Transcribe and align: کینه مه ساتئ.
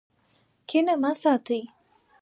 کینه 0.67 0.93
مه 1.01 1.11
ساتئ. 1.21 1.61